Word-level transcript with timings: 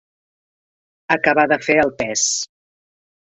Acabar 1.17 1.45
de 1.53 1.59
fer 1.67 1.77
el 1.83 1.93
pes. 2.01 2.25